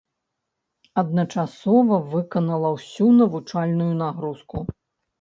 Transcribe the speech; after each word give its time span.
Адначасова 1.01 2.01
выканала 2.15 2.75
ўсю 2.79 3.13
навучальную 3.21 3.93
нагрузку. 4.05 4.69